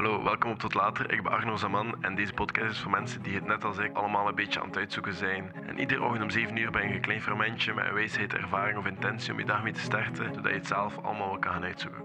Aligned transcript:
Hallo, 0.00 0.22
welkom 0.22 0.50
op 0.50 0.58
Tot 0.58 0.74
Later. 0.74 1.12
Ik 1.12 1.22
ben 1.22 1.32
Arno 1.32 1.56
Zaman 1.56 2.04
en 2.04 2.14
deze 2.14 2.32
podcast 2.32 2.70
is 2.70 2.78
voor 2.78 2.90
mensen 2.90 3.22
die 3.22 3.34
het 3.34 3.46
net 3.46 3.64
als 3.64 3.78
ik 3.78 3.92
allemaal 3.92 4.28
een 4.28 4.34
beetje 4.34 4.60
aan 4.60 4.66
het 4.66 4.76
uitzoeken 4.76 5.14
zijn. 5.14 5.52
En 5.66 5.78
iedere 5.78 6.02
ochtend 6.02 6.22
om 6.22 6.30
7 6.30 6.56
uur 6.56 6.70
ben 6.70 6.88
je 6.88 6.94
een 6.94 7.00
klein 7.00 7.22
fermentje 7.22 7.74
met 7.74 7.84
een 7.86 7.94
wijsheid, 7.94 8.32
ervaring 8.32 8.78
of 8.78 8.86
intentie 8.86 9.32
om 9.32 9.38
je 9.38 9.44
dag 9.44 9.62
mee 9.62 9.72
te 9.72 9.80
starten, 9.80 10.34
zodat 10.34 10.44
je 10.44 10.58
het 10.58 10.66
zelf 10.66 10.98
allemaal 10.98 11.38
kan 11.38 11.52
gaan 11.52 11.64
uitzoeken. 11.64 12.02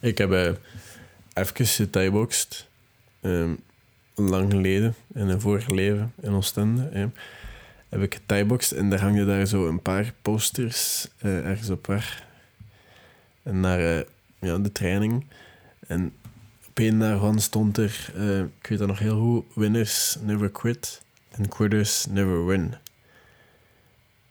Ik 0.00 0.18
heb 0.18 0.30
uh, 0.30 0.46
even 1.34 1.66
getieboxed. 1.66 2.68
Um, 3.20 3.58
lang 4.14 4.50
geleden, 4.50 4.94
in 5.14 5.28
een 5.28 5.40
vorig 5.40 5.68
leven 5.68 6.12
in 6.20 6.32
Oostende. 6.32 6.88
Eh, 6.88 7.04
heb 7.88 8.02
ik 8.02 8.14
getieboxed 8.14 8.78
en 8.78 8.90
daar 8.90 9.00
hangden 9.00 9.26
daar 9.26 9.46
zo 9.46 9.68
een 9.68 9.82
paar 9.82 10.12
posters 10.22 11.08
uh, 11.22 11.46
ergens 11.46 11.70
op 11.70 11.86
weg. 11.86 12.24
En 13.42 13.60
naar 13.60 13.80
uh, 13.80 14.00
ja, 14.38 14.58
de 14.58 14.72
training. 14.72 15.26
En 15.86 16.12
een 16.78 16.98
daarvan 16.98 17.40
stond 17.40 17.76
er, 17.76 18.12
uh, 18.16 18.38
ik 18.38 18.66
weet 18.66 18.78
dat 18.78 18.88
nog 18.88 18.98
heel 18.98 19.20
goed, 19.20 19.44
winners 19.54 20.16
never 20.20 20.50
quit 20.50 21.02
and 21.38 21.48
quitters 21.48 22.06
never 22.06 22.46
win. 22.46 22.74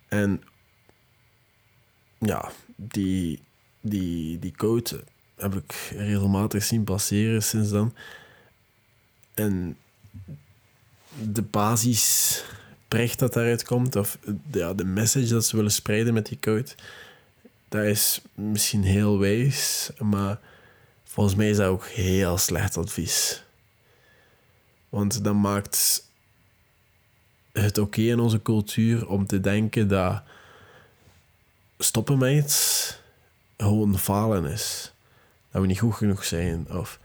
En 0.07 0.43
ja, 2.19 2.51
die, 2.75 3.39
die, 3.81 4.39
die 4.39 4.55
code 4.55 5.03
heb 5.35 5.55
ik 5.55 5.93
regelmatig 5.97 6.63
zien 6.63 6.83
passeren 6.83 7.43
sinds 7.43 7.69
dan. 7.69 7.93
En 9.33 9.77
de 11.31 11.41
basis 11.41 12.43
precht 12.87 13.19
dat 13.19 13.33
daaruit 13.33 13.63
komt, 13.63 13.95
of 13.95 14.17
ja, 14.51 14.73
de 14.73 14.85
message 14.85 15.27
dat 15.27 15.45
ze 15.45 15.55
willen 15.55 15.71
spreiden 15.71 16.13
met 16.13 16.25
die 16.25 16.39
code, 16.39 16.69
dat 17.69 17.83
is 17.83 18.21
misschien 18.33 18.83
heel 18.83 19.19
wijs, 19.19 19.89
maar 19.99 20.39
volgens 21.15 21.35
mij 21.35 21.49
is 21.49 21.57
dat 21.57 21.67
ook 21.67 21.85
heel 21.85 22.37
slecht 22.37 22.77
advies. 22.77 23.43
Want 24.89 25.23
dat 25.23 25.35
maakt 25.35 26.09
het 27.51 27.77
oké 27.77 28.01
in 28.01 28.19
onze 28.19 28.41
cultuur 28.41 29.07
om 29.07 29.25
te 29.25 29.39
denken 29.39 29.87
dat 29.87 30.23
stoppen 31.77 32.17
met 32.17 32.43
iets 32.43 32.97
gewoon 33.57 33.99
falen 33.99 34.45
is. 34.45 34.93
Dat 35.51 35.61
we 35.61 35.67
niet 35.67 35.79
goed 35.79 35.95
genoeg 35.95 36.25
zijn. 36.25 36.71
Of 36.71 36.99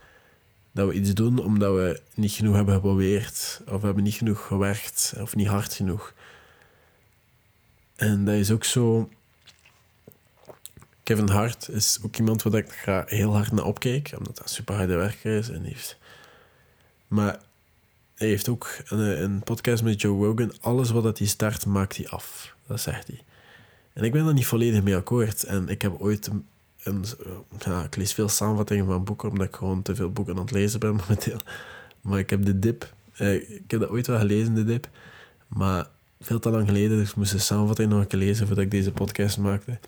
dat 0.71 0.87
we 0.87 0.93
iets 0.93 1.13
doen 1.13 1.39
omdat 1.39 1.73
we 1.73 2.01
niet 2.13 2.31
genoeg 2.31 2.55
hebben 2.55 2.73
geprobeerd. 2.73 3.61
Of 3.67 3.79
we 3.79 3.85
hebben 3.85 4.03
niet 4.03 4.15
genoeg 4.15 4.47
gewerkt. 4.47 5.13
Of 5.17 5.35
niet 5.35 5.47
hard 5.47 5.73
genoeg. 5.73 6.13
En 7.95 8.25
dat 8.25 8.35
is 8.35 8.51
ook 8.51 8.63
zo... 8.63 9.09
Kevin 11.11 11.29
Hart 11.29 11.69
is 11.69 11.99
ook 12.05 12.17
iemand 12.17 12.43
waar 12.43 12.55
ik 12.55 13.05
heel 13.05 13.35
hard 13.35 13.51
naar 13.51 13.65
opkijk. 13.65 14.13
Omdat 14.17 14.37
hij 14.37 14.47
super 14.47 14.75
harde 14.75 14.95
werker 14.95 15.37
is. 15.37 15.49
En 15.49 15.63
heeft... 15.63 15.97
Maar 17.07 17.39
hij 18.15 18.27
heeft 18.27 18.49
ook 18.49 18.75
een, 18.85 19.23
een 19.23 19.43
podcast 19.43 19.83
met 19.83 20.01
Joe 20.01 20.25
Rogan. 20.25 20.53
Alles 20.61 20.89
wat 20.89 21.17
hij 21.17 21.27
start, 21.27 21.65
maakt 21.65 21.97
hij 21.97 22.09
af. 22.09 22.55
Dat 22.67 22.81
zegt 22.81 23.07
hij. 23.07 23.23
En 23.93 24.03
ik 24.03 24.11
ben 24.11 24.25
daar 24.25 24.33
niet 24.33 24.45
volledig 24.45 24.83
mee 24.83 24.95
akkoord. 24.95 25.43
En 25.43 25.69
ik 25.69 25.81
heb 25.81 25.95
ooit 25.99 26.29
en, 26.83 27.03
ja, 27.59 27.83
ik 27.83 27.95
lees 27.95 28.13
veel 28.13 28.29
samenvattingen 28.29 28.85
van 28.85 29.03
boeken, 29.03 29.29
omdat 29.29 29.47
ik 29.47 29.55
gewoon 29.55 29.81
te 29.81 29.95
veel 29.95 30.11
boeken 30.11 30.35
aan 30.35 30.41
het 30.41 30.51
lezen 30.51 30.79
ben 30.79 30.95
momenteel. 31.01 31.39
Maar 32.01 32.19
ik 32.19 32.29
heb 32.29 32.45
de 32.45 32.59
dip. 32.59 32.93
Eh, 33.13 33.33
ik 33.33 33.71
heb 33.71 33.79
dat 33.79 33.89
ooit 33.89 34.07
wel 34.07 34.19
gelezen, 34.19 34.55
de 34.55 34.65
dip. 34.65 34.89
Maar 35.47 35.87
veel 36.21 36.39
te 36.39 36.49
lang 36.49 36.67
geleden, 36.67 36.97
dus 36.97 37.09
ik 37.09 37.15
moest 37.15 37.31
de 37.31 37.37
samenvatting 37.37 37.89
nog 37.89 37.99
een 37.99 38.07
keer 38.07 38.19
lezen 38.19 38.47
voordat 38.47 38.65
ik 38.65 38.71
deze 38.71 38.91
podcast 38.91 39.37
maakte. 39.37 39.79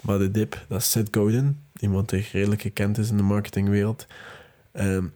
Maar 0.00 0.18
de 0.18 0.30
dip, 0.30 0.64
dat 0.68 0.80
is 0.80 0.90
Seth 0.90 1.08
Godin. 1.16 1.62
Iemand 1.80 2.08
die 2.08 2.28
redelijk 2.32 2.62
gekend 2.62 2.98
is 2.98 3.10
in 3.10 3.16
de 3.16 3.22
marketingwereld. 3.22 4.06
Ehm, 4.72 5.06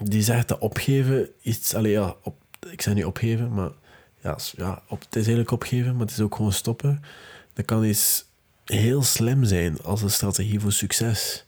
die 0.00 0.22
zegt 0.22 0.48
dat 0.48 0.58
opgeven 0.58 1.28
iets... 1.40 1.74
Allee, 1.74 1.92
ja, 1.92 2.14
op, 2.22 2.36
ik 2.70 2.82
zeg 2.82 2.94
niet 2.94 3.04
opgeven, 3.04 3.54
maar... 3.54 3.70
Ja, 4.20 4.38
ja 4.56 4.82
op, 4.88 5.00
het 5.00 5.08
is 5.16 5.22
eigenlijk 5.22 5.50
opgeven, 5.50 5.92
maar 5.92 6.06
het 6.06 6.10
is 6.10 6.20
ook 6.20 6.34
gewoon 6.34 6.52
stoppen. 6.52 7.02
Dat 7.52 7.64
kan 7.64 7.84
iets 7.84 8.24
heel 8.64 9.02
slim 9.02 9.44
zijn 9.44 9.82
als 9.82 10.02
een 10.02 10.10
strategie 10.10 10.60
voor 10.60 10.72
succes. 10.72 11.46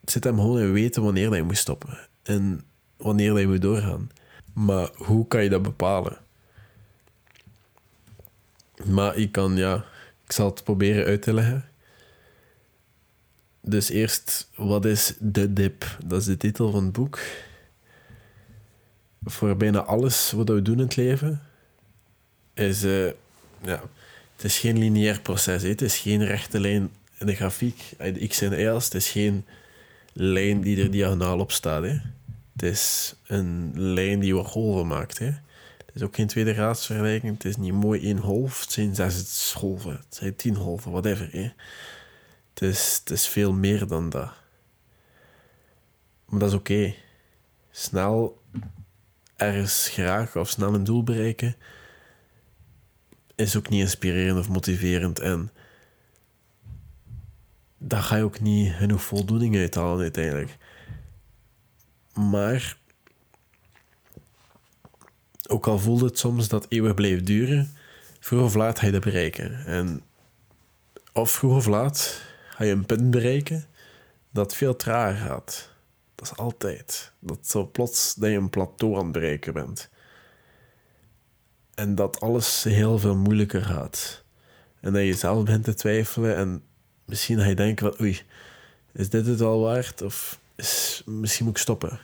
Het 0.00 0.10
zit 0.10 0.24
hem 0.24 0.36
gewoon 0.36 0.58
in 0.58 0.72
weten 0.72 1.02
wanneer 1.02 1.30
hij 1.30 1.42
moet 1.42 1.56
stoppen 1.56 1.98
en 2.22 2.64
wanneer 2.96 3.34
hij 3.34 3.46
moet 3.46 3.62
doorgaan. 3.62 4.10
Maar 4.52 4.90
hoe 4.94 5.26
kan 5.28 5.42
je 5.42 5.48
dat 5.48 5.62
bepalen? 5.62 6.18
Maar 8.84 9.16
ik 9.16 9.32
kan, 9.32 9.56
ja, 9.56 9.84
ik 10.26 10.32
zal 10.32 10.46
het 10.46 10.64
proberen 10.64 11.04
uit 11.04 11.22
te 11.22 11.34
leggen. 11.34 11.64
Dus 13.60 13.88
eerst, 13.88 14.50
wat 14.54 14.84
is 14.84 15.14
de 15.18 15.52
dip? 15.52 15.98
Dat 16.04 16.20
is 16.20 16.26
de 16.26 16.36
titel 16.36 16.70
van 16.70 16.84
het 16.84 16.92
boek. 16.92 17.18
Voor 19.24 19.56
bijna 19.56 19.78
alles 19.82 20.32
wat 20.32 20.48
we 20.48 20.62
doen 20.62 20.78
in 20.78 20.84
het 20.84 20.96
leven 20.96 21.42
is, 22.54 22.84
uh, 22.84 23.06
ja, 23.62 23.82
het 24.36 24.44
is 24.44 24.58
geen 24.58 24.78
lineair 24.78 25.20
proces. 25.20 25.62
Hè. 25.62 25.68
Het 25.68 25.82
is 25.82 25.98
geen 25.98 26.24
rechte 26.24 26.60
lijn 26.60 26.90
in 27.18 27.26
de 27.26 27.34
grafiek. 27.34 27.82
De 27.98 28.26
x 28.26 28.40
en 28.40 28.50
de 28.50 28.56
y, 28.56 28.64
het 28.64 28.94
is 28.94 29.08
geen 29.08 29.44
lijn 30.12 30.60
die 30.60 30.82
er 30.82 30.90
diagonaal 30.90 31.38
op 31.38 31.52
staat. 31.52 31.82
Hè. 31.82 31.98
Het 32.52 32.62
is 32.62 33.14
een 33.26 33.72
lijn 33.74 34.20
die 34.20 34.34
wat 34.34 34.46
golven 34.46 34.86
maakt. 34.86 35.18
Hè. 35.18 35.30
Is 35.96 36.02
ook 36.02 36.14
geen 36.14 36.26
tweede 36.26 36.54
graadsvergelijking. 36.54 37.32
Het 37.32 37.44
is 37.44 37.56
niet 37.56 37.72
mooi 37.72 38.02
één 38.02 38.18
golf. 38.18 38.60
Het 38.60 38.72
zijn 38.72 38.94
zes 38.94 39.52
golven. 39.56 39.92
Het 39.92 40.14
zijn 40.14 40.36
tien 40.36 40.54
golven, 40.54 40.90
whatever. 40.90 41.28
Hè. 41.32 41.50
Het, 42.52 42.62
is, 42.62 42.96
het 43.00 43.10
is 43.10 43.26
veel 43.26 43.52
meer 43.52 43.86
dan 43.86 44.08
dat. 44.08 44.32
Maar 46.26 46.40
dat 46.40 46.48
is 46.48 46.54
oké. 46.54 46.94
Snel 47.70 48.42
ergens 49.36 49.88
graag 49.88 50.36
of 50.36 50.48
snel 50.48 50.74
een 50.74 50.84
doel 50.84 51.02
bereiken 51.02 51.56
is 53.36 53.56
ook 53.56 53.68
niet 53.68 53.80
inspirerend 53.80 54.38
of 54.38 54.48
motiverend. 54.48 55.18
En 55.18 55.50
daar 57.78 58.02
ga 58.02 58.16
je 58.16 58.22
ook 58.22 58.40
niet 58.40 58.72
genoeg 58.72 59.02
voldoening 59.02 59.56
uit 59.56 59.74
halen 59.74 60.00
uiteindelijk. 60.00 60.56
Maar 62.14 62.76
ook 65.48 65.66
al 65.66 65.78
voelt 65.78 66.00
het 66.00 66.18
soms 66.18 66.48
dat 66.48 66.66
eeuwig 66.68 66.94
blijft 66.94 67.26
duren, 67.26 67.72
vroeg 68.20 68.42
of 68.42 68.54
laat 68.54 68.78
ga 68.78 68.86
je 68.86 68.92
dat 68.92 69.00
bereiken. 69.04 69.64
En 69.66 70.02
of 71.12 71.30
vroeg 71.30 71.56
of 71.56 71.66
laat 71.66 72.22
ga 72.48 72.64
je 72.64 72.72
een 72.72 72.86
punt 72.86 73.10
bereiken 73.10 73.66
dat 74.30 74.54
veel 74.54 74.76
trager 74.76 75.26
gaat. 75.26 75.70
Dat 76.14 76.26
is 76.26 76.36
altijd. 76.36 77.12
Dat 77.18 77.38
zo 77.42 77.66
plots 77.66 78.14
dat 78.14 78.30
je 78.30 78.36
een 78.36 78.50
plateau 78.50 78.96
aan 78.96 79.02
het 79.02 79.12
bereiken 79.12 79.52
bent. 79.52 79.90
En 81.74 81.94
dat 81.94 82.20
alles 82.20 82.62
heel 82.62 82.98
veel 82.98 83.16
moeilijker 83.16 83.62
gaat. 83.62 84.24
En 84.80 84.92
dat 84.92 85.02
je 85.02 85.14
zelf 85.14 85.44
begint 85.44 85.64
te 85.64 85.74
twijfelen 85.74 86.36
en 86.36 86.62
misschien 87.04 87.38
ga 87.38 87.46
je 87.46 87.54
denken 87.54 87.86
van 87.86 88.00
oei, 88.00 88.22
is 88.92 89.10
dit 89.10 89.26
het 89.26 89.40
al 89.40 89.60
waard? 89.60 90.02
Of 90.02 90.38
is, 90.54 91.02
misschien 91.06 91.44
moet 91.44 91.56
ik 91.56 91.62
stoppen. 91.62 91.98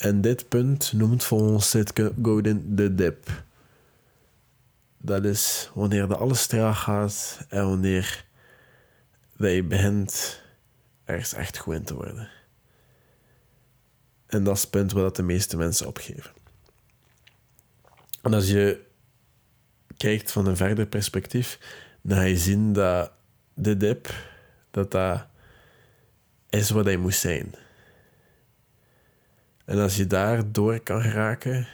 En 0.00 0.20
dit 0.20 0.48
punt 0.48 0.92
noemt 0.92 1.24
voor 1.24 1.40
ons 1.40 1.70
Seth 1.70 2.02
Godin 2.22 2.76
de 2.76 2.94
dip. 2.94 3.42
Dat 4.96 5.24
is 5.24 5.70
wanneer 5.74 6.08
de 6.08 6.16
alles 6.16 6.46
traag 6.46 6.82
gaat 6.82 7.46
en 7.48 7.64
wanneer 7.64 8.24
je 9.36 9.64
begint 9.64 10.42
ergens 11.04 11.32
echt 11.32 11.58
goed 11.58 11.86
te 11.86 11.94
worden. 11.94 12.28
En 14.26 14.44
dat 14.44 14.56
is 14.56 14.62
het 14.62 14.70
punt 14.70 14.92
waar 14.92 15.12
de 15.12 15.22
meeste 15.22 15.56
mensen 15.56 15.86
opgeven. 15.86 16.32
En 18.22 18.34
als 18.34 18.48
je 18.48 18.80
kijkt 19.96 20.32
van 20.32 20.46
een 20.46 20.56
verder 20.56 20.86
perspectief, 20.86 21.58
dan 22.02 22.16
ga 22.16 22.24
je 22.24 22.38
zien 22.38 22.72
dat 22.72 23.12
de 23.54 23.76
dip, 23.76 24.14
dat 24.70 24.90
dat 24.90 25.26
is 26.48 26.70
wat 26.70 26.84
hij 26.84 26.96
moest 26.96 27.20
zijn. 27.20 27.54
En 29.70 29.78
als 29.78 29.96
je 29.96 30.06
daar 30.06 30.52
door 30.52 30.80
kan 30.80 31.02
geraken, 31.02 31.68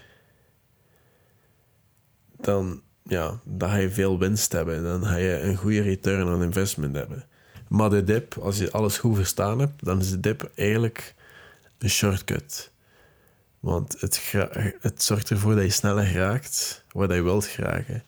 dan, 2.41 2.83
ja, 3.03 3.41
dan 3.45 3.69
ga 3.69 3.77
je 3.77 3.91
veel 3.91 4.19
winst 4.19 4.53
hebben. 4.53 4.83
Dan 4.83 5.05
ga 5.05 5.17
je 5.17 5.41
een 5.41 5.57
goede 5.57 5.81
return 5.81 6.35
on 6.35 6.43
investment 6.43 6.97
hebben. 6.97 7.25
Maar 7.69 7.91
de 7.91 8.05
dip, 8.05 8.39
als 8.39 8.59
je 8.59 8.73
alles 8.73 8.99
goed 8.99 9.17
verstaan 9.17 9.59
hebt, 9.59 9.85
dan 9.85 10.01
is 10.01 10.11
de 10.11 10.21
dip 10.21 10.51
eigenlijk 10.55 11.15
een 11.79 11.91
shortcut. 11.91 12.71
Want 13.61 14.01
het, 14.01 14.33
het 14.81 15.03
zorgt 15.03 15.31
ervoor 15.31 15.55
dat 15.55 15.65
je 15.65 15.71
sneller 15.71 16.13
raakt 16.13 16.85
waar 16.93 17.15
je 17.15 17.23
wilt 17.23 17.47
geraken. 17.47 18.03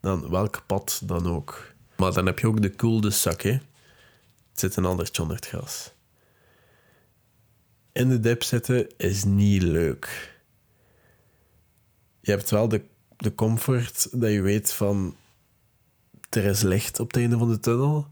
Dan 0.00 0.30
welk 0.30 0.62
pad 0.66 1.00
dan 1.04 1.26
ook. 1.26 1.72
Maar 1.96 2.12
dan 2.12 2.26
heb 2.26 2.38
je 2.38 2.46
ook 2.46 2.62
de 2.62 2.70
koelde 2.70 3.10
zak, 3.10 3.42
hè. 3.42 3.50
Het 4.50 4.60
zit 4.60 4.76
een 4.76 4.84
ander 4.84 5.10
onder 5.20 5.36
het 5.36 5.46
gras. 5.46 5.91
In 7.92 8.08
de 8.08 8.20
dip 8.20 8.42
zitten 8.42 8.96
is 8.96 9.24
niet 9.24 9.62
leuk. 9.62 10.30
Je 12.20 12.30
hebt 12.30 12.50
wel 12.50 12.68
de, 12.68 12.82
de 13.16 13.34
comfort 13.34 14.08
dat 14.20 14.30
je 14.30 14.40
weet 14.40 14.72
van... 14.72 15.16
Er 16.30 16.44
is 16.44 16.62
licht 16.62 17.00
op 17.00 17.06
het 17.06 17.16
einde 17.16 17.38
van 17.38 17.48
de 17.48 17.60
tunnel. 17.60 18.06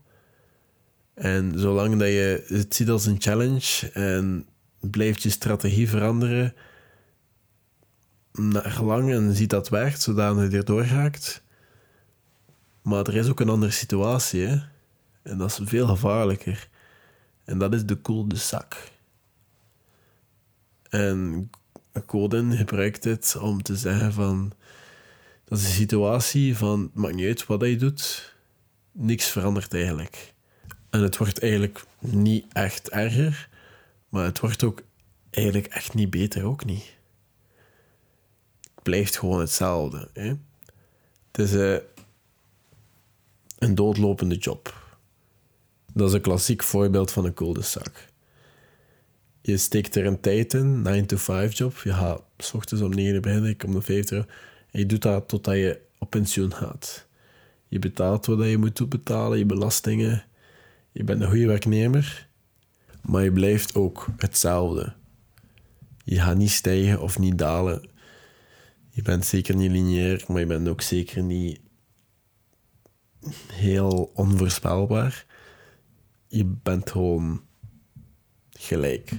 En 1.14 1.58
zolang 1.58 1.98
dat 1.98 2.08
je 2.08 2.44
het 2.46 2.74
ziet 2.74 2.88
als 2.88 3.06
een 3.06 3.20
challenge 3.20 3.90
en 3.92 4.46
blijft 4.80 5.22
je 5.22 5.30
strategie 5.30 5.88
veranderen 5.88 6.54
naar 8.32 8.70
gelang 8.70 9.12
en 9.12 9.34
ziet 9.34 9.50
dat 9.50 9.68
werkt, 9.68 10.02
zodat 10.02 10.50
je 10.50 10.56
erdoor 10.56 10.84
raakt. 10.84 11.42
Maar 12.82 13.06
er 13.06 13.16
is 13.16 13.28
ook 13.28 13.40
een 13.40 13.48
andere 13.48 13.72
situatie, 13.72 14.46
hè? 14.46 14.58
en 15.22 15.38
dat 15.38 15.50
is 15.50 15.60
veel 15.62 15.86
gevaarlijker. 15.86 16.68
En 17.44 17.58
dat 17.58 17.74
is 17.74 17.86
de 17.86 17.96
koel 17.96 18.28
de 18.28 18.36
zak. 18.36 18.90
En 20.90 21.50
Gordon 22.06 22.52
gebruikt 22.52 23.02
dit 23.02 23.36
om 23.36 23.62
te 23.62 23.76
zeggen 23.76 24.12
van... 24.12 24.52
Dat 25.44 25.58
is 25.58 25.64
een 25.64 25.70
situatie 25.70 26.56
van, 26.56 26.80
het 26.80 26.94
maakt 26.94 27.14
niet 27.14 27.26
uit 27.26 27.46
wat 27.46 27.60
je 27.60 27.76
doet, 27.76 28.34
niks 28.92 29.28
verandert 29.28 29.74
eigenlijk. 29.74 30.34
En 30.90 31.02
het 31.02 31.16
wordt 31.16 31.38
eigenlijk 31.38 31.84
niet 31.98 32.46
echt 32.52 32.90
erger, 32.90 33.48
maar 34.08 34.24
het 34.24 34.40
wordt 34.40 34.64
ook 34.64 34.82
eigenlijk 35.30 35.66
echt 35.66 35.94
niet 35.94 36.10
beter, 36.10 36.44
ook 36.44 36.64
niet. 36.64 36.94
Het 38.74 38.82
blijft 38.82 39.18
gewoon 39.18 39.40
hetzelfde. 39.40 40.08
Hè? 40.12 40.34
Het 41.30 41.38
is 41.38 41.52
uh, 41.52 41.76
een 43.58 43.74
doodlopende 43.74 44.36
job. 44.36 44.74
Dat 45.92 46.08
is 46.08 46.14
een 46.14 46.20
klassiek 46.20 46.62
voorbeeld 46.62 47.12
van 47.12 47.24
een 47.24 47.34
cul-de-sac. 47.34 48.08
Je 49.42 49.56
steekt 49.56 49.96
er 49.96 50.06
een 50.06 50.20
tijd 50.20 50.54
in, 50.54 50.86
9-to-5 50.86 51.52
job. 51.52 51.76
Je 51.84 51.92
gaat 51.92 52.22
s 52.38 52.54
ochtends 52.54 52.82
om 52.82 52.90
9 52.90 53.14
uur 53.14 53.20
beginnen, 53.20 53.50
ik 53.50 53.64
om 53.64 53.72
de 53.72 53.82
5 53.82 54.10
uur. 54.10 54.26
Je 54.70 54.86
doet 54.86 55.02
dat 55.02 55.28
totdat 55.28 55.54
je 55.54 55.80
op 55.98 56.10
pensioen 56.10 56.54
gaat. 56.54 57.06
Je 57.68 57.78
betaalt 57.78 58.26
wat 58.26 58.48
je 58.48 58.58
moet 58.58 58.88
betalen, 58.88 59.38
je 59.38 59.46
belastingen. 59.46 60.24
Je 60.92 61.04
bent 61.04 61.20
een 61.20 61.28
goede 61.28 61.46
werknemer, 61.46 62.28
maar 63.02 63.24
je 63.24 63.32
blijft 63.32 63.74
ook 63.74 64.06
hetzelfde. 64.16 64.92
Je 66.04 66.20
gaat 66.20 66.36
niet 66.36 66.50
stijgen 66.50 67.00
of 67.00 67.18
niet 67.18 67.38
dalen. 67.38 67.88
Je 68.90 69.02
bent 69.02 69.26
zeker 69.26 69.56
niet 69.56 69.70
lineair, 69.70 70.24
maar 70.28 70.40
je 70.40 70.46
bent 70.46 70.68
ook 70.68 70.80
zeker 70.80 71.22
niet 71.22 71.60
heel 73.52 74.10
onvoorspelbaar. 74.14 75.26
Je 76.28 76.44
bent 76.44 76.90
gewoon 76.90 77.42
gelijk. 78.60 79.10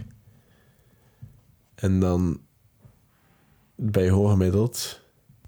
En 1.76 2.00
dan 2.00 2.40
bij 3.76 4.10
hooggemiddeld. 4.10 5.00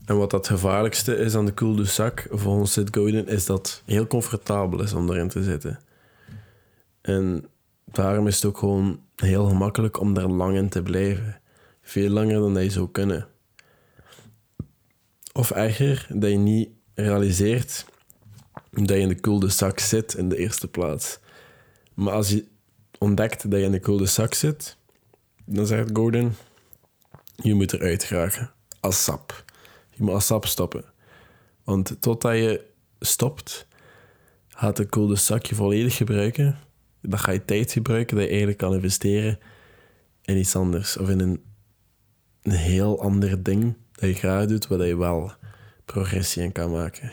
En 0.06 0.18
wat 0.18 0.32
dat 0.32 0.48
gevaarlijkste 0.48 1.16
is 1.16 1.36
aan 1.36 1.46
de 1.46 1.54
Cool 1.54 1.76
de 1.76 1.86
Sac, 1.86 2.28
volgens 2.30 2.72
Sid 2.74 2.96
Godin, 2.96 3.28
is 3.28 3.46
dat 3.46 3.58
het 3.58 3.82
heel 3.86 4.08
comfortabel 4.08 4.82
is 4.82 4.94
om 4.94 5.10
erin 5.10 5.30
te 5.30 5.44
zitten. 5.44 5.80
En 7.02 7.46
daarom 7.86 8.28
is 8.28 8.36
het 8.36 8.46
ook 8.46 8.58
gewoon 8.58 9.00
heel 9.16 9.46
gemakkelijk 9.46 10.00
om 10.00 10.14
daar 10.14 10.28
lang 10.28 10.58
in 10.58 10.70
te 10.70 10.84
blijven. 10.84 11.42
Veel 11.82 12.10
langer 12.10 12.40
dan 12.40 12.54
dat 12.54 12.64
je 12.64 12.70
zou 12.70 12.90
kunnen. 12.92 13.28
Of 15.34 15.52
erger, 15.52 16.08
dat 16.10 16.30
je 16.30 16.38
niet 16.38 16.70
realiseert 16.94 17.86
dat 18.72 18.90
je 18.90 19.00
in 19.00 19.08
de 19.08 19.20
koelde 19.20 19.50
zak 19.50 19.80
zit 19.80 20.14
in 20.14 20.30
de 20.30 20.38
eerste 20.38 20.68
plaats. 20.68 21.20
Maar 21.94 22.14
als 22.14 22.30
je 22.30 22.46
ontdekt 23.04 23.52
dat 23.52 23.60
je 23.60 23.66
in 23.66 23.72
de 23.72 23.80
koelde 23.80 24.06
zak 24.06 24.34
zit, 24.34 24.78
dan 25.46 25.66
zegt 25.66 25.90
Gordon, 25.94 26.36
je 27.36 27.54
moet 27.54 27.74
eruit 27.74 28.04
geraken. 28.04 28.52
Als 28.80 29.04
sap. 29.04 29.44
Je 29.90 30.04
moet 30.04 30.14
als 30.14 30.26
sap 30.26 30.46
stoppen. 30.46 30.84
Want 31.64 31.96
totdat 32.00 32.34
je 32.34 32.66
stopt, 33.00 33.68
gaat 34.48 34.78
de 34.78 34.86
koelde 34.86 35.16
zak 35.16 35.46
je 35.46 35.56
volledig 35.56 35.96
gebruiken 35.96 36.58
dan 37.10 37.20
ga 37.20 37.32
je 37.32 37.46
tijd 37.46 37.72
gebruiken 37.72 38.16
dat 38.16 38.24
je 38.24 38.30
eigenlijk 38.30 38.60
kan 38.60 38.74
investeren 38.74 39.40
in 40.22 40.38
iets 40.38 40.56
anders. 40.56 40.98
Of 40.98 41.10
in 41.10 41.20
een, 41.20 41.44
een 42.42 42.52
heel 42.52 43.02
ander 43.02 43.44
ding 43.44 43.76
dat 43.92 44.10
je 44.10 44.16
graag 44.16 44.46
doet, 44.46 44.68
waar 44.68 44.86
je 44.86 44.98
wel 44.98 45.32
progressie 45.86 46.44
in 46.44 46.52
kan 46.52 46.72
maken. 46.72 47.12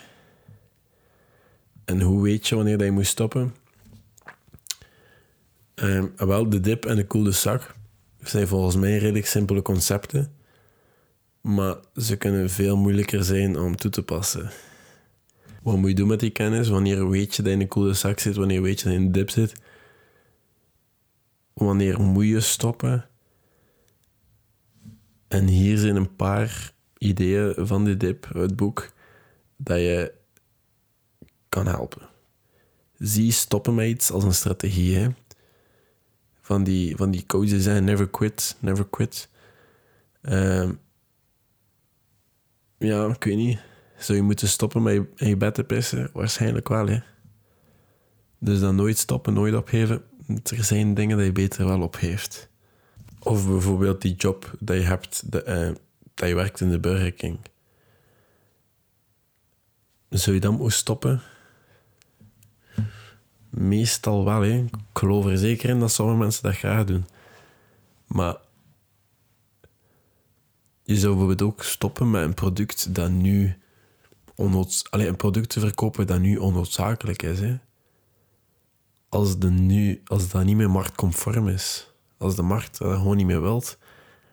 En 1.85 2.01
hoe 2.01 2.23
weet 2.23 2.49
je 2.49 2.55
wanneer 2.55 2.85
je 2.85 2.91
moet 2.91 3.07
stoppen? 3.07 3.55
Uh, 5.83 6.05
wel, 6.17 6.49
de 6.49 6.61
dip 6.61 6.87
en 6.87 6.97
de 6.97 7.07
koelde 7.07 7.33
zak 7.33 7.75
zijn 8.23 8.49
volgens 8.49 8.77
mij 8.77 8.99
redelijk 8.99 9.27
simpele 9.27 9.63
concepten. 9.63 10.33
Maar 11.41 11.77
ze 11.97 12.17
kunnen 12.17 12.51
veel 12.51 12.77
moeilijker 12.77 13.25
zijn 13.25 13.59
om 13.59 13.77
toe 13.77 13.91
te 13.91 14.03
passen. 14.03 14.51
Wat 15.63 15.77
moet 15.77 15.89
je 15.89 15.95
doen 15.95 16.09
met 16.09 16.21
die 16.21 16.31
kennis? 16.31 16.69
Wanneer 16.69 17.09
weet 17.09 17.35
je 17.35 17.43
dat 17.43 17.51
je 17.51 17.57
in 17.57 17.63
een 17.63 17.69
koelde 17.69 17.93
zak 17.93 18.19
zit? 18.19 18.37
Wanneer 18.37 18.63
weet 18.63 18.81
je 18.81 18.85
dat 18.85 18.95
je 18.95 18.99
in 18.99 19.13
de 19.13 19.19
dip 19.19 19.31
zit? 19.31 19.55
wanneer 21.65 22.01
moet 22.01 22.27
je 22.27 22.41
stoppen? 22.41 23.09
En 25.29 25.47
hier 25.47 25.79
zijn 25.79 25.97
een 25.97 26.17
paar 26.17 26.73
ideeën 26.99 27.55
van 27.67 27.85
die 27.85 27.97
dip 27.97 28.29
het 28.33 28.57
boek 28.57 28.93
dat 29.57 29.79
je 29.79 30.13
kan 31.49 31.67
helpen. 31.67 32.09
Zie 32.99 33.33
stoppen 33.33 33.75
met 33.75 33.89
iets 33.89 34.11
als 34.11 34.25
een 34.25 34.35
strategie. 34.35 34.97
Hè? 34.97 35.09
Van, 36.51 36.65
die, 36.65 36.97
van 36.97 37.11
die 37.11 37.27
coaches 37.27 37.63
zijn 37.63 37.85
never 37.85 38.09
quit, 38.09 38.57
never 38.61 38.89
quit. 38.89 39.29
Uh, 40.23 40.71
ja, 42.79 43.07
ik 43.07 43.25
weet 43.25 43.37
niet. 43.37 43.61
Zou 43.99 44.19
je 44.19 44.25
moeten 44.25 44.49
stoppen 44.49 44.83
met 44.83 44.95
je, 44.95 45.07
in 45.17 45.29
je 45.29 45.37
bed 45.37 45.55
te 45.55 45.65
pissen? 45.65 46.11
Waarschijnlijk 46.13 46.69
wel, 46.69 46.87
hè. 46.87 46.99
Dus 48.39 48.61
dan 48.61 48.75
nooit 48.75 48.99
stoppen, 48.99 49.33
nooit 49.33 49.55
opgeven 49.55 50.03
er 50.45 50.65
zijn 50.65 50.95
dingen 50.95 51.17
dat 51.17 51.27
je 51.27 51.33
beter 51.33 51.67
wel 51.67 51.83
op 51.83 51.99
heeft. 51.99 52.49
Of 53.19 53.47
bijvoorbeeld 53.47 54.03
die 54.03 54.15
job 54.15 54.51
dat 54.59 54.77
je 54.77 54.83
hebt, 54.83 55.33
de, 55.33 55.45
uh, 55.47 55.77
dat 56.15 56.29
je 56.29 56.35
werkt 56.35 56.61
in 56.61 56.71
de 56.71 56.81
Burger 56.81 57.13
King. 57.13 57.39
Zou 60.09 60.35
je 60.35 60.41
dan 60.41 60.55
moeten 60.55 60.79
stoppen? 60.79 61.23
Meestal 63.51 64.25
wel, 64.25 64.41
hè. 64.41 64.59
Ik 64.59 64.75
geloof 64.93 65.27
er 65.27 65.39
zeker 65.39 65.69
in 65.69 65.81
dat 65.81 65.93
sommige 65.93 66.19
mensen 66.19 66.43
dat 66.43 66.57
graag 66.57 66.85
doen. 66.85 67.07
Maar 68.07 68.37
je 70.83 70.97
zou 70.97 71.17
bijvoorbeeld 71.17 71.53
ook 71.53 71.63
stoppen 71.63 72.11
met 72.11 72.23
een 72.23 72.35
product 72.35 72.95
dat 72.95 73.11
nu 73.11 73.59
onnoods... 74.35 74.91
Allee, 74.91 75.09
een 75.09 75.17
product 75.17 75.49
te 75.49 75.61
verkopen 75.61 76.07
dat 76.07 76.21
nu 76.21 76.37
onnoodzakelijk 76.37 77.23
is, 77.23 77.41
hè 77.41 77.59
als, 79.11 79.39
de 79.39 79.51
nu, 79.51 80.01
als 80.07 80.29
dat 80.29 80.45
niet 80.45 80.57
meer 80.57 80.71
marktconform 80.71 81.49
is, 81.49 81.93
als 82.19 82.37
de 82.37 82.43
markt 82.43 82.79
dat 82.79 82.97
gewoon 82.97 83.17
niet 83.17 83.27
meer 83.27 83.43
wilt, 83.43 83.79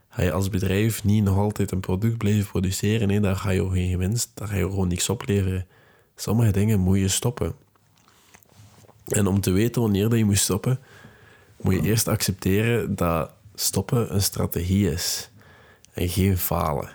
ga 0.10 0.24
je 0.24 0.32
als 0.32 0.50
bedrijf 0.50 1.04
niet 1.04 1.24
nog 1.24 1.38
altijd 1.38 1.72
een 1.72 1.80
product 1.80 2.18
blijven 2.18 2.48
produceren. 2.52 3.08
Nee, 3.08 3.20
daar 3.20 3.36
ga 3.36 3.50
je 3.50 3.70
geen 3.70 3.98
winst, 3.98 4.32
daar 4.34 4.48
ga 4.48 4.56
je 4.56 4.64
gewoon 4.64 4.88
niks 4.88 5.10
opleveren. 5.10 5.68
Sommige 6.16 6.52
dingen 6.52 6.80
moet 6.80 6.98
je 6.98 7.08
stoppen. 7.08 7.56
En 9.08 9.28
om 9.28 9.42
te 9.42 9.52
weten 9.52 9.82
wanneer 9.82 10.10
dat 10.10 10.18
je 10.18 10.26
moet 10.26 10.38
stoppen, 10.38 10.80
moet 11.62 11.74
je 11.74 11.82
eerst 11.82 12.08
accepteren 12.08 12.96
dat 12.96 13.32
stoppen 13.56 14.14
een 14.14 14.22
strategie 14.22 14.92
is 14.92 15.30
en 15.94 16.10
geen 16.10 16.38
falen. 16.38 16.90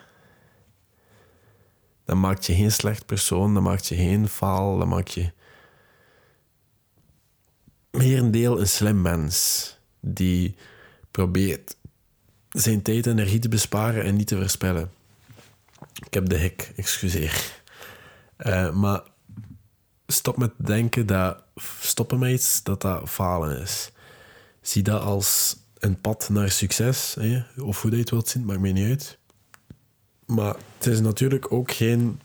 Dan 2.04 2.20
maakt 2.20 2.46
je 2.46 2.54
geen 2.54 2.72
slecht 2.72 3.06
persoon, 3.06 3.54
dan 3.54 3.62
maakt 3.62 3.86
je 3.86 3.96
geen 3.96 4.28
faal, 4.28 4.78
dan 4.78 4.88
maakt 4.88 5.12
je 5.12 5.32
merendeel 7.90 8.60
een 8.60 8.68
slim 8.68 9.00
mens 9.00 9.76
die 10.00 10.54
probeert 11.10 11.76
zijn 12.48 12.82
tijd 12.82 13.06
en 13.06 13.12
energie 13.12 13.38
te 13.38 13.48
besparen 13.48 14.04
en 14.04 14.16
niet 14.16 14.26
te 14.26 14.36
verspillen. 14.36 14.90
Ik 16.06 16.14
heb 16.14 16.28
de 16.28 16.36
hik, 16.36 16.72
excuseer. 16.76 17.60
Uh, 18.38 18.70
maar 18.70 19.02
stop 20.12 20.36
met 20.36 20.52
denken 20.56 21.06
dat 21.06 21.42
stoppen 21.80 22.18
met 22.18 22.30
iets, 22.30 22.62
dat 22.62 22.80
dat 22.80 23.10
falen 23.10 23.60
is. 23.60 23.92
Zie 24.60 24.82
dat 24.82 25.02
als 25.02 25.56
een 25.78 26.00
pad 26.00 26.28
naar 26.28 26.50
succes. 26.50 27.14
Hè? 27.20 27.42
Of 27.62 27.80
hoe 27.82 27.90
dat 27.90 27.98
je 27.98 28.04
het 28.04 28.10
wilt 28.10 28.28
zien, 28.28 28.44
maakt 28.44 28.60
mij 28.60 28.72
niet 28.72 28.88
uit. 28.88 29.18
Maar 30.26 30.56
het 30.76 30.86
is 30.86 31.00
natuurlijk 31.00 31.52
ook 31.52 31.72
geen 31.72 32.20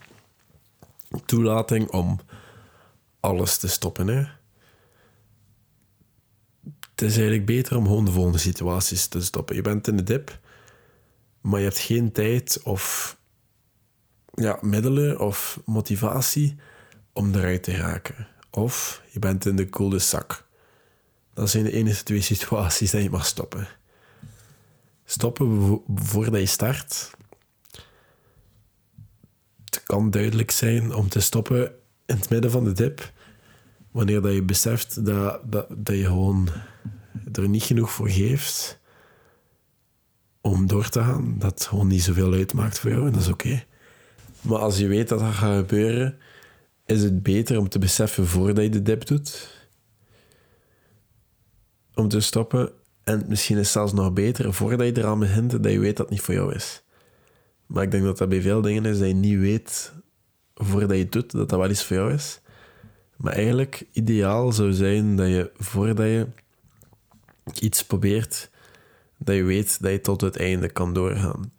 toelating 1.26 1.90
om 1.90 2.20
alles 3.20 3.58
te 3.58 3.68
stoppen. 3.68 4.08
Hè? 4.08 4.26
het 6.98 7.08
is 7.08 7.16
eigenlijk 7.16 7.46
beter 7.46 7.78
om 7.78 7.86
gewoon 7.86 8.06
de 8.06 8.12
volgende 8.12 8.38
situaties 8.38 9.08
te 9.08 9.22
stoppen. 9.22 9.56
Je 9.56 9.62
bent 9.62 9.88
in 9.88 9.98
de 9.98 10.04
dip, 10.04 10.40
maar 11.42 11.60
je 11.60 11.66
hebt 11.66 11.80
geen 11.80 12.12
tijd 12.12 12.60
of 12.64 13.18
ja, 14.34 14.58
middelen 14.62 15.20
of 15.20 15.60
motivatie 15.66 16.56
om 17.18 17.36
eruit 17.36 17.64
te 17.64 17.76
raken. 17.76 18.28
Of 18.50 19.02
je 19.10 19.20
bent 19.20 19.46
in 19.46 19.56
de 19.56 19.70
koelde 19.70 20.00
zak. 20.00 20.46
Dat 21.34 21.50
zijn 21.50 21.64
de 21.64 21.72
enige 21.72 22.04
twee 22.04 22.22
situaties 22.22 22.92
dat 22.92 23.04
je 23.04 23.10
mag 23.10 23.26
stoppen. 23.26 23.68
Stoppen 25.06 25.82
voordat 25.96 26.40
je 26.40 26.46
start. 26.46 27.12
Het 29.66 29.84
kan 29.84 30.12
duidelijk 30.12 30.52
zijn 30.52 30.94
om 30.94 31.10
te 31.10 31.20
stoppen 31.20 31.72
in 32.06 32.16
het 32.16 32.30
midden 32.30 32.52
van 32.52 32.64
de 32.64 32.72
dip 32.72 33.12
wanneer 33.92 34.22
dat 34.22 34.34
je 34.34 34.44
beseft 34.44 35.06
dat, 35.06 35.52
dat, 35.52 35.68
dat 35.70 35.96
je 35.96 36.06
gewoon 36.06 36.50
er 37.34 37.50
niet 37.50 37.64
genoeg 37.64 37.92
voor 37.92 38.10
geeft 38.10 38.80
om 40.42 40.68
door 40.68 40.90
te 40.90 41.00
gaan, 41.00 41.36
dat 41.38 41.52
het 41.52 41.66
gewoon 41.66 41.88
niet 41.88 42.04
zoveel 42.04 42.34
uitmaakt 42.34 42.80
voor 42.80 42.90
jou, 42.90 43.06
en 43.06 43.12
dat 43.12 43.22
is 43.22 43.28
oké. 43.28 43.64
Maar 44.42 44.60
als 44.60 44.78
je 44.78 44.88
weet 44.88 45.10
dat 45.10 45.20
dat 45.20 45.34
gaat 45.34 45.58
gebeuren, 45.58 46.18
is 46.88 47.04
het 47.04 47.24
beter 47.24 47.58
om 47.58 47.70
te 47.70 47.80
beseffen 47.80 48.28
voordat 48.28 48.64
je 48.64 48.70
de 48.70 48.82
dip 48.82 49.06
doet. 49.06 49.50
Om 51.94 52.08
te 52.08 52.20
stoppen. 52.20 52.72
En 53.04 53.26
misschien 53.28 53.58
is 53.58 53.64
het 53.64 53.72
zelfs 53.72 53.94
nog 53.94 54.14
beter 54.14 54.54
voordat 54.54 54.88
je 54.88 54.98
eraan 54.98 55.20
begint, 55.20 55.64
dat 55.64 55.72
je 55.72 55.80
weet 55.80 55.98
dat 55.98 56.06
het 56.06 56.10
niet 56.10 56.22
voor 56.22 56.34
jou 56.34 56.56
is. 56.56 56.84
Maar 57.66 57.84
ik 57.84 57.92
denk 57.92 58.04
dat 58.04 58.18
dat 58.18 58.30
bij 58.30 58.42
veel 58.42 58.62
dingen 58.62 58.86
is 58.86 59.00
dat 59.00 59.08
je 59.08 59.14
niet 59.14 59.40
weet 59.40 59.94
voordat 60.56 60.98
je 60.98 61.04
het 61.04 61.12
doet, 61.12 61.32
dat 61.32 61.50
dat 61.50 61.60
wel 61.60 61.70
iets 61.70 61.84
voor 61.84 61.96
jou 61.96 62.14
is. 62.14 62.40
Maar 63.18 63.34
eigenlijk, 63.34 63.86
ideaal 63.92 64.52
zou 64.52 64.74
zijn 64.74 65.16
dat 65.16 65.28
je 65.28 65.52
voordat 65.58 66.06
je 66.06 66.28
iets 67.62 67.86
probeert, 67.86 68.50
dat 69.18 69.36
je 69.36 69.44
weet 69.44 69.82
dat 69.82 69.92
je 69.92 70.02
tot 70.02 70.22
het 70.22 70.38
einde 70.38 70.70
kan 70.70 70.94
doorgaan. 70.94 71.52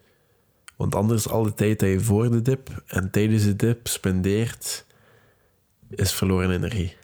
Want 0.76 0.94
anders, 0.94 1.28
al 1.28 1.42
de 1.42 1.54
tijd 1.54 1.80
dat 1.80 1.88
je 1.88 2.00
voor 2.00 2.30
de 2.30 2.42
dip 2.42 2.82
en 2.86 3.10
tijdens 3.10 3.44
de 3.44 3.56
dip 3.56 3.86
spendeert, 3.86 4.86
is 5.88 6.12
verloren 6.12 6.50
energie 6.50 6.96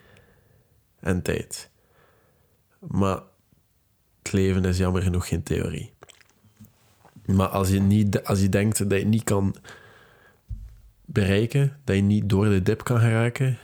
en 0.99 1.21
tijd. 1.21 1.69
Maar 2.79 3.19
het 4.23 4.31
leven 4.31 4.65
is 4.65 4.77
jammer 4.77 5.01
genoeg 5.01 5.27
geen 5.27 5.43
theorie. 5.43 5.93
Maar 7.25 7.47
als 7.47 7.69
je, 7.69 7.79
niet, 7.79 8.23
als 8.23 8.41
je 8.41 8.49
denkt 8.49 8.89
dat 8.89 8.99
je 8.99 9.05
niet 9.05 9.23
kan 9.23 9.55
bereiken, 11.05 11.79
dat 11.83 11.95
je 11.95 12.01
niet 12.01 12.29
door 12.29 12.45
de 12.45 12.61
dip 12.61 12.83
kan 12.83 12.99
geraken, 12.99 13.57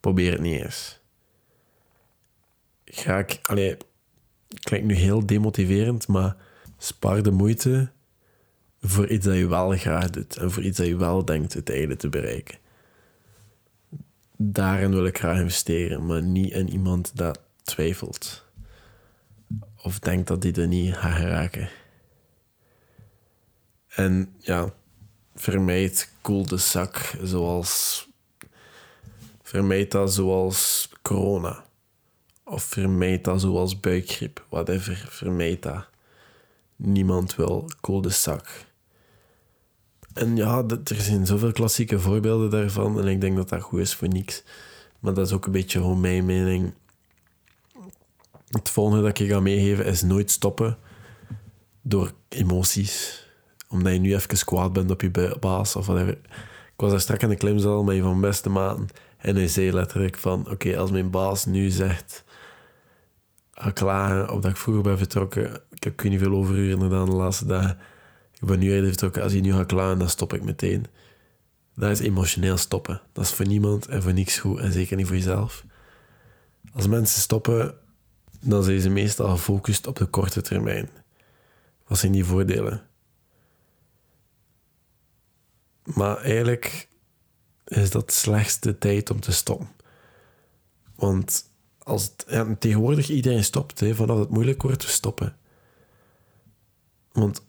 probeer 0.00 0.32
het 0.32 0.40
niet 0.40 0.62
eens. 0.62 1.00
Ga 2.84 3.18
ik, 3.18 3.38
allee, 3.42 3.76
klinkt 4.62 4.86
nu 4.86 4.94
heel 4.94 5.26
demotiverend, 5.26 6.08
maar 6.08 6.36
spaar 6.78 7.22
de 7.22 7.30
moeite 7.30 7.90
voor 8.80 9.08
iets 9.08 9.24
dat 9.26 9.36
je 9.36 9.46
wel 9.46 9.70
graag 9.70 10.10
doet 10.10 10.36
en 10.36 10.50
voor 10.50 10.62
iets 10.62 10.78
dat 10.78 10.86
je 10.86 10.96
wel 10.96 11.24
denkt 11.24 11.52
het 11.52 11.70
einde 11.70 11.96
te 11.96 12.08
bereiken. 12.08 12.58
Daarin 14.46 14.90
wil 14.90 15.06
ik 15.06 15.18
graag 15.18 15.38
investeren, 15.38 16.06
maar 16.06 16.22
niet 16.22 16.52
in 16.52 16.70
iemand 16.70 17.16
dat 17.16 17.40
twijfelt 17.62 18.44
of 19.82 19.98
denkt 19.98 20.28
dat 20.28 20.42
die 20.42 20.60
er 20.60 20.66
niet 20.66 20.94
gaat 20.94 21.16
geraken. 21.16 21.68
En 23.88 24.34
ja, 24.38 24.72
vermijd 25.34 26.12
koelde 26.20 26.56
zak 26.56 27.16
zoals 27.22 28.08
vermijd 29.42 29.90
dat 29.90 30.12
zoals 30.12 30.88
corona 31.02 31.64
of 32.44 32.62
vermijd 32.62 33.24
dat 33.24 33.40
zoals 33.40 33.80
buikgriep, 33.80 34.44
whatever, 34.48 35.06
vermijd 35.10 35.62
dat. 35.62 35.88
Niemand 36.76 37.34
wil 37.34 37.70
koelde 37.80 38.10
zak. 38.10 38.66
En 40.14 40.36
ja, 40.36 40.64
er 40.84 41.00
zijn 41.00 41.26
zoveel 41.26 41.52
klassieke 41.52 42.00
voorbeelden 42.00 42.50
daarvan. 42.50 43.00
En 43.00 43.06
ik 43.06 43.20
denk 43.20 43.36
dat 43.36 43.48
dat 43.48 43.62
goed 43.62 43.80
is 43.80 43.94
voor 43.94 44.08
niks. 44.08 44.42
Maar 45.00 45.14
dat 45.14 45.26
is 45.26 45.32
ook 45.32 45.46
een 45.46 45.52
beetje 45.52 45.78
gewoon 45.78 46.00
mijn 46.00 46.24
mening. 46.24 46.74
Het 48.48 48.70
volgende 48.70 49.02
dat 49.02 49.18
ik 49.18 49.30
ga 49.30 49.40
meegeven 49.40 49.84
is 49.86 50.02
nooit 50.02 50.30
stoppen 50.30 50.76
door 51.82 52.12
emoties. 52.28 53.22
Omdat 53.68 53.92
je 53.92 53.98
nu 53.98 54.14
even 54.14 54.44
kwaad 54.44 54.72
bent 54.72 54.90
op 54.90 55.00
je 55.00 55.36
baas 55.40 55.76
of 55.76 55.86
whatever. 55.86 56.18
Ik 56.72 56.80
was 56.80 56.90
daar 56.90 57.00
straks 57.00 57.22
in 57.22 57.28
de 57.28 57.36
klimzaal 57.36 57.84
met 57.84 57.96
een 57.96 58.02
van 58.02 58.20
beste 58.20 58.48
maten. 58.48 58.88
En 59.16 59.36
hij 59.36 59.48
zei 59.48 59.72
letterlijk 59.72 60.16
van... 60.16 60.50
Oké, 60.50 60.78
als 60.78 60.90
mijn 60.90 61.10
baas 61.10 61.44
nu 61.44 61.70
zegt... 61.70 62.24
Ga 63.50 63.70
klagen 63.70 64.30
of 64.30 64.40
dat 64.40 64.50
ik 64.50 64.56
vroeger 64.56 64.82
ben 64.82 64.98
vertrokken... 64.98 65.60
Ik 65.70 65.82
heb 65.82 66.02
niet 66.02 66.20
veel 66.20 66.34
overuren 66.34 66.80
gedaan 66.80 67.04
de 67.04 67.16
laatste 67.16 67.46
dagen 67.46 67.78
ik 68.44 68.50
ben 68.50 68.58
nu 68.58 68.86
vertrokken. 68.86 69.22
Als 69.22 69.32
je 69.32 69.40
nu 69.40 69.52
gaat 69.52 69.66
klaar, 69.66 69.98
dan 69.98 70.08
stop 70.08 70.32
ik 70.32 70.42
meteen. 70.42 70.86
Dat 71.74 71.90
is 71.90 71.98
emotioneel 71.98 72.56
stoppen. 72.56 73.00
Dat 73.12 73.24
is 73.24 73.32
voor 73.32 73.46
niemand 73.46 73.86
en 73.86 74.02
voor 74.02 74.12
niks 74.12 74.38
goed. 74.38 74.58
En 74.58 74.72
zeker 74.72 74.96
niet 74.96 75.06
voor 75.06 75.16
jezelf. 75.16 75.64
Als 76.72 76.86
mensen 76.86 77.20
stoppen, 77.20 77.74
dan 78.40 78.64
zijn 78.64 78.80
ze 78.80 78.88
meestal 78.88 79.28
gefocust 79.28 79.86
op 79.86 79.96
de 79.96 80.06
korte 80.06 80.40
termijn. 80.40 80.88
Wat 81.86 81.98
zijn 81.98 82.12
die 82.12 82.24
voordelen? 82.24 82.86
Maar 85.84 86.16
eigenlijk 86.16 86.88
is 87.64 87.90
dat 87.90 88.12
slechtste 88.12 88.78
tijd 88.78 89.10
om 89.10 89.20
te 89.20 89.32
stoppen. 89.32 89.68
Want 90.94 91.50
als 91.78 92.14
tegenwoordig 92.58 93.08
iedereen 93.08 93.44
stopt, 93.44 93.80
hè, 93.80 93.94
vanaf 93.94 94.18
het 94.18 94.30
moeilijk 94.30 94.62
wordt, 94.62 94.80
te 94.80 94.88
stoppen. 94.88 95.36
Want 97.12 97.42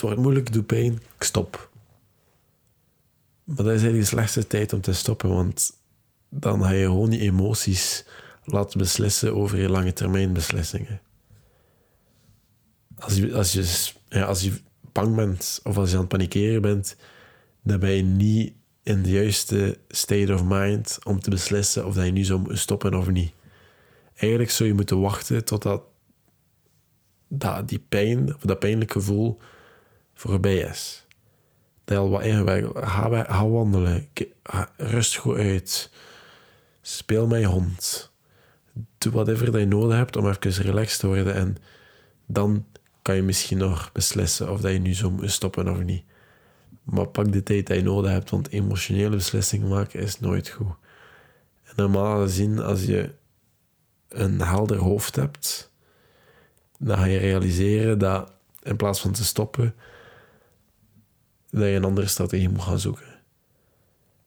het 0.00 0.06
wordt 0.06 0.22
moeilijk, 0.22 0.52
doe 0.52 0.62
pijn, 0.62 0.92
ik 0.92 1.22
stop. 1.22 1.70
Maar 3.44 3.56
dat 3.56 3.66
is 3.66 3.70
eigenlijk 3.70 4.00
de 4.00 4.16
slechtste 4.16 4.46
tijd 4.46 4.72
om 4.72 4.80
te 4.80 4.92
stoppen, 4.92 5.28
want 5.28 5.72
dan 6.28 6.62
ga 6.62 6.70
je 6.70 6.84
gewoon 6.84 7.10
die 7.10 7.20
emoties 7.20 8.04
laten 8.44 8.78
beslissen 8.78 9.34
over 9.34 9.58
je 9.58 9.68
lange 9.68 9.92
termijn 9.92 10.32
beslissingen. 10.32 11.00
Als 12.98 13.16
je, 13.16 13.34
als, 13.34 13.52
je, 13.52 14.24
als 14.24 14.42
je 14.42 14.52
bang 14.92 15.16
bent 15.16 15.60
of 15.64 15.76
als 15.76 15.88
je 15.88 15.94
aan 15.94 16.00
het 16.00 16.10
panikeren 16.10 16.62
bent, 16.62 16.96
dan 17.62 17.78
ben 17.78 17.90
je 17.90 18.02
niet 18.02 18.52
in 18.82 19.02
de 19.02 19.10
juiste 19.10 19.78
state 19.88 20.34
of 20.34 20.44
mind 20.44 20.98
om 21.04 21.20
te 21.20 21.30
beslissen 21.30 21.86
of 21.86 21.94
dat 21.94 22.04
je 22.04 22.12
nu 22.12 22.24
zou 22.24 22.38
moeten 22.38 22.58
stoppen 22.58 22.94
of 22.94 23.08
niet. 23.08 23.32
Eigenlijk 24.14 24.50
zou 24.50 24.68
je 24.68 24.74
moeten 24.74 25.00
wachten 25.00 25.44
totdat 25.44 25.82
dat, 27.28 27.68
die 27.68 27.84
pijn, 27.88 28.34
of 28.34 28.40
dat 28.40 28.58
pijnlijk 28.58 28.92
gevoel 28.92 29.38
voorbij 30.18 30.56
is. 30.56 31.06
Deel 31.84 32.10
wat 32.10 32.22
ingewikkeld. 32.22 32.76
Ga, 32.78 33.24
ga 33.24 33.48
wandelen. 33.48 34.08
Rust 34.76 35.16
goed 35.16 35.36
uit. 35.36 35.90
Speel 36.80 37.26
met 37.26 37.40
je 37.40 37.46
hond. 37.46 38.12
Doe 38.98 39.12
whatever 39.12 39.52
dat 39.52 39.60
je 39.60 39.66
nodig 39.66 39.96
hebt 39.96 40.16
om 40.16 40.28
even 40.28 40.50
relaxed 40.50 41.00
te 41.00 41.06
worden. 41.06 41.34
En 41.34 41.56
dan 42.26 42.66
kan 43.02 43.14
je 43.14 43.22
misschien 43.22 43.58
nog 43.58 43.92
beslissen 43.92 44.50
of 44.50 44.60
dat 44.60 44.72
je 44.72 44.78
nu 44.78 44.94
zo 44.94 45.10
moet 45.10 45.30
stoppen 45.30 45.68
of 45.68 45.82
niet. 45.82 46.04
Maar 46.82 47.06
pak 47.06 47.32
de 47.32 47.42
tijd 47.42 47.66
die 47.66 47.76
je 47.76 47.82
nodig 47.82 48.10
hebt, 48.10 48.30
want 48.30 48.48
emotionele 48.48 49.16
beslissingen 49.16 49.68
maken 49.68 50.00
is 50.00 50.20
nooit 50.20 50.48
goed. 50.48 50.74
En 51.64 51.72
normaal 51.76 52.22
gezien, 52.22 52.58
als 52.58 52.84
je 52.84 53.14
een 54.08 54.40
helder 54.40 54.76
hoofd 54.76 55.16
hebt, 55.16 55.72
dan 56.78 56.96
ga 56.96 57.04
je 57.04 57.18
realiseren 57.18 57.98
dat 57.98 58.32
in 58.62 58.76
plaats 58.76 59.00
van 59.00 59.12
te 59.12 59.24
stoppen, 59.24 59.74
dat 61.50 61.62
je 61.62 61.74
een 61.74 61.84
andere 61.84 62.06
strategie 62.06 62.48
moet 62.48 62.62
gaan 62.62 62.78
zoeken. 62.78 63.20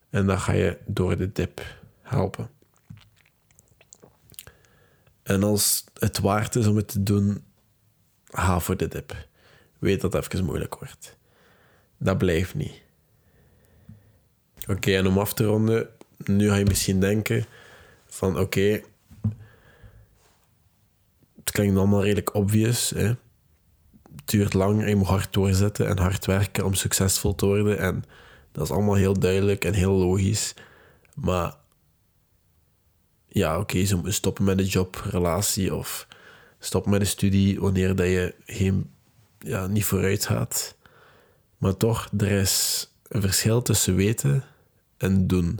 En 0.09 0.25
dan 0.25 0.39
ga 0.39 0.51
je 0.51 0.77
door 0.85 1.17
de 1.17 1.31
dip 1.31 1.61
helpen. 2.01 2.49
En 5.23 5.43
als 5.43 5.85
het 5.99 6.19
waard 6.19 6.55
is 6.55 6.67
om 6.67 6.75
het 6.75 6.87
te 6.87 7.03
doen, 7.03 7.43
ga 8.25 8.59
voor 8.59 8.77
de 8.77 8.87
dip. 8.87 9.27
Weet 9.79 10.01
dat 10.01 10.13
het 10.13 10.25
even 10.25 10.45
moeilijk 10.45 10.75
wordt. 10.75 11.17
Dat 11.97 12.17
blijft 12.17 12.53
niet. 12.53 12.81
Oké, 14.67 14.95
en 14.95 15.07
om 15.07 15.19
af 15.19 15.33
te 15.33 15.43
ronden, 15.43 15.89
nu 16.17 16.49
ga 16.49 16.55
je 16.55 16.65
misschien 16.65 16.99
denken 16.99 17.45
van 18.05 18.39
oké, 18.39 18.81
het 21.35 21.51
klinkt 21.51 21.77
allemaal 21.77 22.03
redelijk 22.03 22.33
obvious, 22.33 22.89
hè? 22.89 23.13
Duurt 24.31 24.53
lang 24.53 24.81
en 24.81 24.89
je 24.89 24.95
moet 24.95 25.07
hard 25.07 25.33
doorzetten 25.33 25.88
en 25.88 25.97
hard 25.97 26.25
werken 26.25 26.65
om 26.65 26.73
succesvol 26.73 27.35
te 27.35 27.45
worden. 27.45 27.79
En 27.79 28.03
dat 28.51 28.63
is 28.63 28.71
allemaal 28.71 28.95
heel 28.95 29.19
duidelijk 29.19 29.65
en 29.65 29.73
heel 29.73 29.93
logisch. 29.93 30.53
Maar 31.15 31.55
ja, 33.27 33.51
oké, 33.51 33.61
okay, 33.61 33.85
zo 33.85 34.01
stoppen 34.05 34.43
met 34.43 34.59
een 34.59 34.65
job, 34.65 35.07
relatie 35.09 35.75
of 35.75 36.07
stoppen 36.59 36.91
met 36.91 37.01
een 37.01 37.07
studie 37.07 37.59
wanneer 37.59 37.95
dat 37.95 38.05
je 38.07 38.35
geen, 38.45 38.91
ja, 39.39 39.67
niet 39.67 39.85
vooruit 39.85 40.25
gaat. 40.25 40.75
Maar 41.57 41.77
toch, 41.77 42.09
er 42.17 42.31
is 42.31 42.88
een 43.07 43.21
verschil 43.21 43.61
tussen 43.61 43.95
weten 43.95 44.43
en 44.97 45.27
doen. 45.27 45.59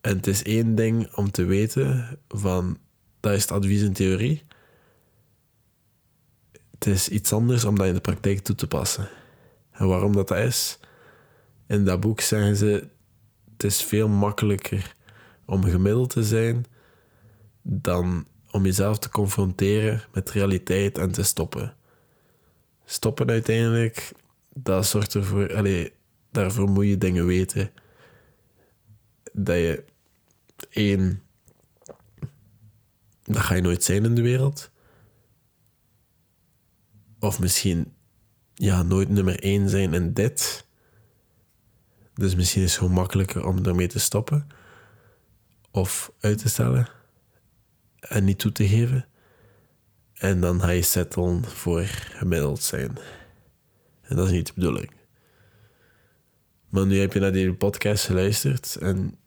En 0.00 0.16
het 0.16 0.26
is 0.26 0.42
één 0.42 0.74
ding 0.74 1.14
om 1.14 1.30
te 1.30 1.44
weten 1.44 2.18
van 2.28 2.78
dat 3.20 3.32
is 3.32 3.42
het 3.42 3.50
advies 3.50 3.82
in 3.82 3.92
theorie. 3.92 4.42
Het 6.78 6.86
is 6.86 7.08
iets 7.08 7.32
anders 7.32 7.64
om 7.64 7.76
dat 7.76 7.86
in 7.86 7.94
de 7.94 8.00
praktijk 8.00 8.38
toe 8.38 8.54
te 8.54 8.66
passen. 8.66 9.08
En 9.70 9.86
waarom 9.86 10.12
dat, 10.12 10.28
dat 10.28 10.38
is? 10.38 10.78
In 11.66 11.84
dat 11.84 12.00
boek 12.00 12.20
zeggen 12.20 12.56
ze: 12.56 12.88
het 13.52 13.64
is 13.64 13.82
veel 13.82 14.08
makkelijker 14.08 14.94
om 15.44 15.64
gemiddeld 15.64 16.10
te 16.10 16.24
zijn 16.24 16.64
dan 17.62 18.26
om 18.50 18.64
jezelf 18.64 18.98
te 18.98 19.08
confronteren 19.08 20.02
met 20.12 20.30
realiteit 20.30 20.98
en 20.98 21.12
te 21.12 21.22
stoppen. 21.22 21.74
Stoppen 22.84 23.30
uiteindelijk, 23.30 24.12
dat 24.54 24.86
zorgt 24.86 25.14
ervoor, 25.14 25.54
allez, 25.54 25.88
daarvoor 26.30 26.68
moet 26.68 26.86
je 26.86 26.98
dingen 26.98 27.26
weten. 27.26 27.70
Dat 29.32 29.56
je 29.56 29.84
één, 30.70 31.22
dat 33.24 33.42
ga 33.42 33.54
je 33.54 33.62
nooit 33.62 33.84
zijn 33.84 34.04
in 34.04 34.14
de 34.14 34.22
wereld. 34.22 34.70
Of 37.20 37.40
misschien 37.40 37.92
ja, 38.54 38.82
nooit 38.82 39.08
nummer 39.08 39.42
één 39.42 39.68
zijn 39.68 39.94
in 39.94 40.12
dit. 40.12 40.66
Dus 42.14 42.34
misschien 42.34 42.62
is 42.62 42.70
het 42.70 42.78
gewoon 42.78 42.94
makkelijker 42.94 43.46
om 43.46 43.64
ermee 43.64 43.86
te 43.86 43.98
stoppen. 43.98 44.46
Of 45.70 46.12
uit 46.20 46.38
te 46.38 46.48
stellen. 46.48 46.88
En 48.00 48.24
niet 48.24 48.38
toe 48.38 48.52
te 48.52 48.68
geven. 48.68 49.06
En 50.14 50.40
dan 50.40 50.60
ga 50.60 50.70
je 50.70 50.82
settelen 50.82 51.44
voor 51.44 51.84
gemiddeld 51.84 52.62
zijn. 52.62 52.98
En 54.02 54.16
dat 54.16 54.26
is 54.26 54.32
niet 54.32 54.46
de 54.46 54.52
bedoeling. 54.54 54.90
Maar 56.68 56.86
nu 56.86 56.98
heb 57.00 57.12
je 57.12 57.20
naar 57.20 57.32
die 57.32 57.54
podcast 57.54 58.04
geluisterd. 58.04 58.76
En 58.76 59.18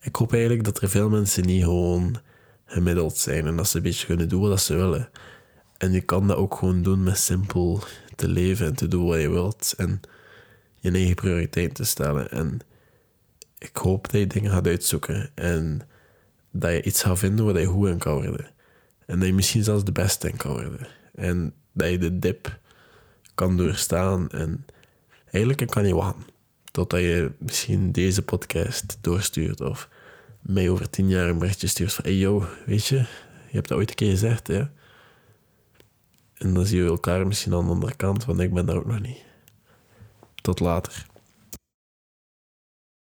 ik 0.00 0.16
hoop 0.16 0.32
eigenlijk 0.32 0.64
dat 0.64 0.82
er 0.82 0.88
veel 0.88 1.08
mensen 1.08 1.46
niet 1.46 1.62
gewoon 1.62 2.20
gemiddeld 2.64 3.16
zijn. 3.16 3.46
En 3.46 3.56
dat 3.56 3.68
ze 3.68 3.76
een 3.76 3.82
beetje 3.82 4.06
kunnen 4.06 4.28
doen 4.28 4.48
wat 4.48 4.60
ze 4.60 4.74
willen. 4.74 5.10
En 5.78 5.92
je 5.92 6.00
kan 6.00 6.26
dat 6.26 6.36
ook 6.36 6.54
gewoon 6.54 6.82
doen 6.82 7.02
met 7.02 7.18
simpel 7.18 7.82
te 8.16 8.28
leven 8.28 8.66
en 8.66 8.74
te 8.74 8.88
doen 8.88 9.06
wat 9.06 9.20
je 9.20 9.30
wilt. 9.30 9.74
En 9.76 10.00
je 10.74 10.90
eigen 10.90 11.14
prioriteit 11.14 11.74
te 11.74 11.84
stellen. 11.84 12.30
En 12.30 12.60
ik 13.58 13.76
hoop 13.76 14.10
dat 14.10 14.20
je 14.20 14.26
dingen 14.26 14.50
gaat 14.50 14.66
uitzoeken. 14.66 15.30
En 15.34 15.80
dat 16.50 16.70
je 16.70 16.82
iets 16.82 17.02
gaat 17.02 17.18
vinden 17.18 17.44
waar 17.44 17.60
je 17.60 17.66
goed 17.66 17.88
in 17.88 17.98
kan 17.98 18.14
worden. 18.14 18.50
En 19.06 19.18
dat 19.18 19.28
je 19.28 19.34
misschien 19.34 19.64
zelfs 19.64 19.84
de 19.84 19.92
beste 19.92 20.28
in 20.28 20.36
kan 20.36 20.52
worden. 20.52 20.86
En 21.14 21.54
dat 21.72 21.90
je 21.90 21.98
de 21.98 22.18
dip 22.18 22.58
kan 23.34 23.56
doorstaan. 23.56 24.30
En 24.30 24.66
eigenlijk 25.30 25.70
kan 25.70 25.86
je 25.86 25.94
wachten. 25.94 26.24
Totdat 26.70 27.00
je 27.00 27.30
misschien 27.38 27.92
deze 27.92 28.22
podcast 28.22 28.98
doorstuurt. 29.00 29.60
Of 29.60 29.88
mij 30.40 30.68
over 30.68 30.90
tien 30.90 31.08
jaar 31.08 31.28
een 31.28 31.38
berichtje 31.38 31.66
stuurt 31.66 31.92
van... 31.92 32.04
Hey 32.04 32.14
yo, 32.14 32.46
weet 32.66 32.86
je, 32.86 32.96
je 32.96 33.52
hebt 33.52 33.68
dat 33.68 33.78
ooit 33.78 33.90
een 33.90 33.96
keer 33.96 34.10
gezegd, 34.10 34.46
hè? 34.46 34.64
En 36.38 36.54
dan 36.54 36.66
zien 36.66 36.82
we 36.82 36.88
elkaar 36.88 37.26
misschien 37.26 37.54
aan 37.54 37.64
de 37.64 37.72
andere 37.72 37.96
kant, 37.96 38.24
want 38.24 38.40
ik 38.40 38.54
ben 38.54 38.66
daar 38.66 38.76
ook 38.76 38.86
nog 38.86 39.00
niet. 39.00 39.24
Tot 40.34 40.60
later. 40.60 41.06